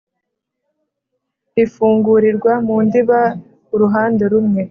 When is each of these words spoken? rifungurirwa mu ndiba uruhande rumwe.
rifungurirwa 1.55 2.53
mu 2.65 2.75
ndiba 2.85 3.19
uruhande 3.73 4.23
rumwe. 4.31 4.59